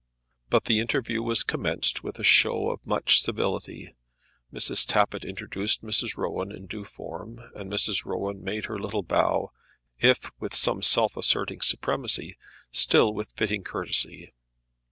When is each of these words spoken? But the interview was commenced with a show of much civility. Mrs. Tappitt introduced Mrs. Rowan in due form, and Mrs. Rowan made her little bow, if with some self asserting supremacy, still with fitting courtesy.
But 0.49 0.65
the 0.65 0.79
interview 0.79 1.21
was 1.21 1.43
commenced 1.43 2.03
with 2.03 2.17
a 2.17 2.23
show 2.23 2.71
of 2.71 2.83
much 2.87 3.21
civility. 3.21 3.93
Mrs. 4.51 4.83
Tappitt 4.87 5.23
introduced 5.23 5.83
Mrs. 5.83 6.17
Rowan 6.17 6.51
in 6.51 6.65
due 6.65 6.83
form, 6.83 7.39
and 7.53 7.71
Mrs. 7.71 8.03
Rowan 8.03 8.43
made 8.43 8.65
her 8.65 8.79
little 8.79 9.03
bow, 9.03 9.51
if 9.99 10.31
with 10.39 10.55
some 10.55 10.81
self 10.81 11.15
asserting 11.15 11.61
supremacy, 11.61 12.35
still 12.71 13.13
with 13.13 13.31
fitting 13.33 13.63
courtesy. 13.63 14.33